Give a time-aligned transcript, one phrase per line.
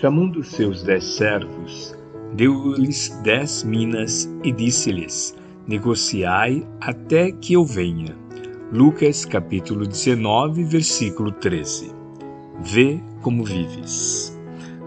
[0.00, 1.92] Chamando seus dez servos,
[2.32, 5.34] deu-lhes dez minas e disse-lhes:
[5.66, 8.16] Negociai até que eu venha.
[8.72, 11.90] Lucas capítulo 19, versículo 13.
[12.60, 14.38] Vê como vives.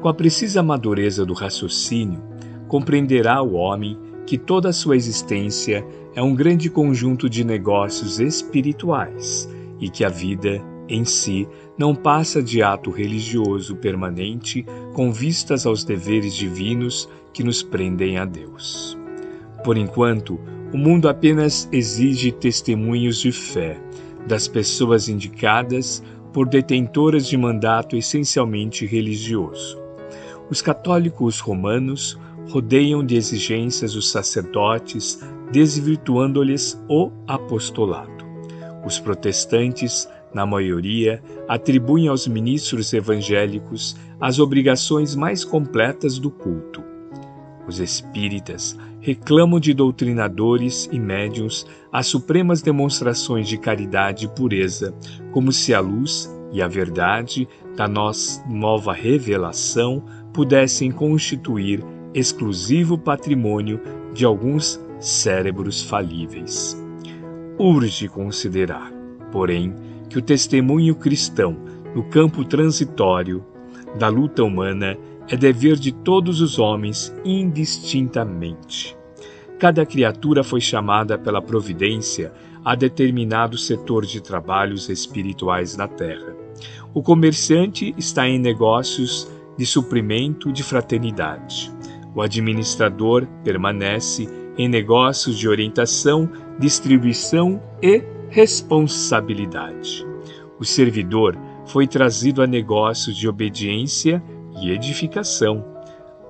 [0.00, 2.22] Com a precisa madureza do raciocínio,
[2.68, 5.84] compreenderá o homem que toda a sua existência
[6.14, 9.48] é um grande conjunto de negócios espirituais
[9.80, 11.48] e que a vida em si
[11.78, 18.24] não passa de ato religioso permanente com vistas aos deveres divinos que nos prendem a
[18.24, 18.98] Deus.
[19.64, 20.38] Por enquanto,
[20.72, 23.80] o mundo apenas exige testemunhos de fé
[24.26, 29.78] das pessoas indicadas por detentoras de mandato essencialmente religioso.
[30.50, 35.20] Os católicos romanos rodeiam de exigências os sacerdotes,
[35.52, 38.24] desvirtuando-lhes o apostolado.
[38.84, 46.82] Os protestantes na maioria, atribuem aos ministros evangélicos as obrigações mais completas do culto.
[47.66, 54.94] Os espíritas reclamam de doutrinadores e médiuns as supremas demonstrações de caridade e pureza,
[55.32, 63.80] como se a luz e a verdade da nossa nova revelação pudessem constituir exclusivo patrimônio
[64.12, 66.76] de alguns cérebros falíveis.
[67.58, 68.92] Urge considerar,
[69.30, 69.74] porém,
[70.10, 71.56] que o testemunho cristão
[71.94, 73.42] no campo transitório
[73.96, 74.98] da luta humana
[75.28, 78.96] é dever de todos os homens indistintamente.
[79.58, 82.32] Cada criatura foi chamada pela providência
[82.64, 86.34] a determinado setor de trabalhos espirituais na terra.
[86.92, 91.70] O comerciante está em negócios de suprimento de fraternidade.
[92.14, 100.06] O administrador permanece em negócios de orientação, distribuição e responsabilidade.
[100.58, 101.36] O servidor
[101.66, 104.22] foi trazido a negócios de obediência
[104.60, 105.64] e edificação.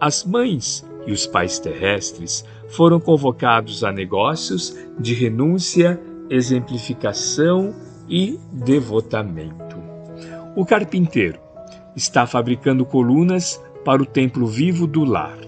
[0.00, 6.00] As mães e os pais terrestres foram convocados a negócios de renúncia,
[6.30, 7.74] exemplificação
[8.08, 9.76] e devotamento.
[10.56, 11.38] O carpinteiro
[11.94, 15.38] está fabricando colunas para o templo vivo do lar.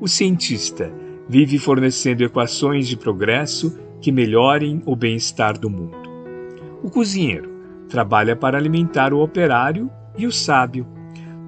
[0.00, 0.92] O cientista
[1.28, 5.96] vive fornecendo equações de progresso que melhorem o bem-estar do mundo.
[6.82, 7.50] O cozinheiro
[7.88, 10.86] trabalha para alimentar o operário e o sábio.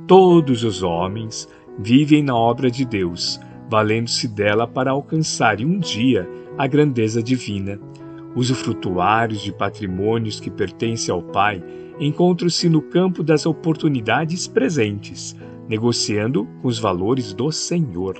[0.07, 6.29] Todos os homens vivem na obra de Deus, valendo-se dela para alcançarem um dia
[6.59, 7.79] a grandeza divina.
[8.35, 11.63] Os frutuários de patrimônios que pertencem ao Pai
[11.99, 15.37] encontram-se no campo das oportunidades presentes,
[15.69, 18.17] negociando com os valores do Senhor.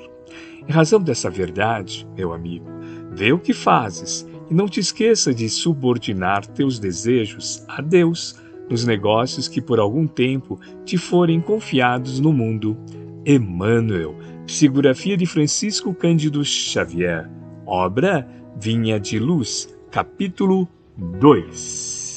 [0.69, 2.67] Em razão dessa verdade, meu amigo,
[3.11, 8.37] vê o que fazes e não te esqueça de subordinar teus desejos a Deus
[8.69, 12.77] nos negócios que por algum tempo te forem confiados no mundo.
[13.27, 14.17] Emmanuel,
[14.47, 17.29] psicografia de Francisco Cândido Xavier,
[17.67, 18.27] obra
[18.57, 22.10] Vinha de Luz, capítulo 2.